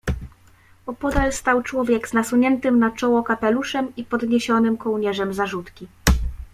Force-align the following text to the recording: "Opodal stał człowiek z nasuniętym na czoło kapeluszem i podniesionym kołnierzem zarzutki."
"Opodal 0.87 1.31
stał 1.33 1.63
człowiek 1.63 2.07
z 2.07 2.13
nasuniętym 2.13 2.79
na 2.79 2.91
czoło 2.91 3.23
kapeluszem 3.23 3.95
i 3.95 4.03
podniesionym 4.03 4.77
kołnierzem 4.77 5.33
zarzutki." 5.33 5.87